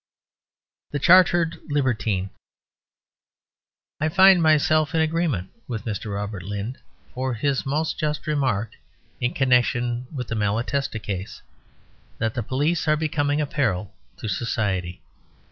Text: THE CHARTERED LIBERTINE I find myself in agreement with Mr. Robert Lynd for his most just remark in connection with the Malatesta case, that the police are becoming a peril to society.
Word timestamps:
THE 0.89 0.97
CHARTERED 0.97 1.59
LIBERTINE 1.69 2.31
I 3.99 4.09
find 4.09 4.41
myself 4.41 4.95
in 4.95 5.01
agreement 5.01 5.51
with 5.67 5.85
Mr. 5.85 6.15
Robert 6.15 6.41
Lynd 6.41 6.79
for 7.13 7.35
his 7.35 7.67
most 7.67 7.99
just 7.99 8.25
remark 8.25 8.71
in 9.19 9.35
connection 9.35 10.07
with 10.11 10.27
the 10.29 10.35
Malatesta 10.35 10.97
case, 10.97 11.43
that 12.17 12.33
the 12.33 12.41
police 12.41 12.87
are 12.87 12.97
becoming 12.97 13.41
a 13.41 13.45
peril 13.45 13.93
to 14.17 14.27
society. 14.27 15.03